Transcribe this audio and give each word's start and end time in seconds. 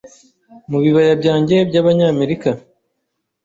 Mubibaya 0.69 1.13
byanjye 1.21 1.55
byabanyamerika 1.69 2.49